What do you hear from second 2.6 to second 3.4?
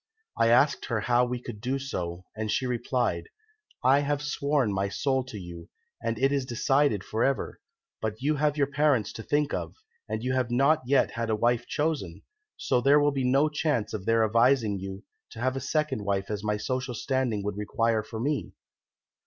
replied,